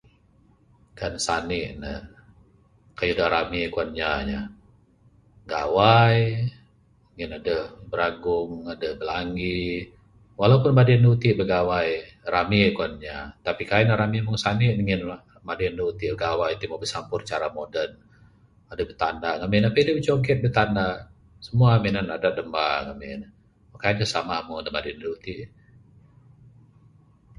Kan 0.99 1.13
sani 1.25 1.61
ne, 1.83 1.93
kayuh 2.97 3.17
da 3.19 3.25
rami 3.33 3.61
kuan 3.73 3.89
inya 3.93 4.11
yeh, 4.31 4.45
gawai. 5.53 6.21
Ngin 7.15 7.31
adeh 7.37 7.63
biragung, 7.91 8.51
adeh 8.73 8.93
bilangi. 8.99 9.59
Walaupun 10.41 10.71
madi 10.75 10.93
andu 10.97 11.11
ti 11.21 11.29
bigawai, 11.39 11.89
rami 12.33 12.61
kuan 12.77 12.91
inya 12.97 13.17
tapi 13.45 13.63
kaii 13.69 13.85
ne 13.85 13.93
rami 14.01 14.17
meng 14.25 14.37
sani 14.43 14.67
ne 14.75 14.81
ngin 14.85 15.01
madi 15.47 15.63
andu 15.69 15.85
ti 15.99 16.05
gawai 16.25 16.53
ti 16.59 16.65
mbuh 16.65 16.81
bisampur 16.83 17.21
cara 17.31 17.47
modern 17.57 17.91
adeh 18.71 18.85
bitanda. 18.89 19.29
Ngamin 19.39 19.67
apih 19.67 19.81
adeh 19.83 19.95
bijoget 19.99 20.37
bitanda. 20.45 20.87
Simua 21.45 21.71
minan 21.85 22.07
adat 22.15 22.33
damba 22.37 22.65
ngamin. 22.85 23.21
Kaii 23.83 23.95
ne 23.97 24.05
samah 24.13 24.37
dangan 24.45 24.65
da 24.65 24.71
madi 24.75 24.89
andu 24.93 25.11
ti. 25.25 25.33